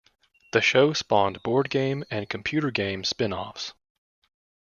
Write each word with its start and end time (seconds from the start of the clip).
The 0.51 0.61
show 0.61 0.93
spawned 0.93 1.43
board 1.43 1.69
game 1.69 2.03
and 2.09 2.27
computer 2.27 2.71
game 2.71 3.03
spin-offs. 3.03 3.73